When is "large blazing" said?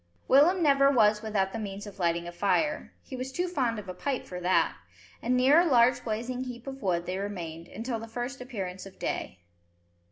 5.65-6.45